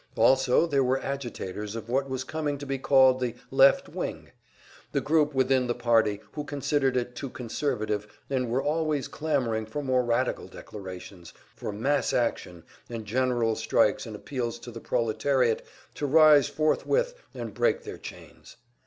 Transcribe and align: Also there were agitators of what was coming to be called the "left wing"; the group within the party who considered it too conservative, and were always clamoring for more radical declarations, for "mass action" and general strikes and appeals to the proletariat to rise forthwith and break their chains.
Also 0.17 0.65
there 0.65 0.83
were 0.83 0.99
agitators 1.01 1.75
of 1.75 1.87
what 1.87 2.09
was 2.09 2.23
coming 2.23 2.57
to 2.57 2.65
be 2.65 2.79
called 2.79 3.19
the 3.19 3.35
"left 3.51 3.87
wing"; 3.87 4.31
the 4.93 4.99
group 4.99 5.35
within 5.35 5.67
the 5.67 5.75
party 5.75 6.19
who 6.31 6.43
considered 6.43 6.97
it 6.97 7.13
too 7.15 7.29
conservative, 7.29 8.07
and 8.27 8.49
were 8.49 8.63
always 8.63 9.07
clamoring 9.07 9.63
for 9.67 9.83
more 9.83 10.03
radical 10.03 10.47
declarations, 10.47 11.35
for 11.55 11.71
"mass 11.71 12.13
action" 12.13 12.63
and 12.89 13.05
general 13.05 13.55
strikes 13.55 14.07
and 14.07 14.15
appeals 14.15 14.57
to 14.57 14.71
the 14.71 14.81
proletariat 14.81 15.63
to 15.93 16.07
rise 16.07 16.49
forthwith 16.49 17.13
and 17.35 17.53
break 17.53 17.83
their 17.83 17.99
chains. 17.99 18.57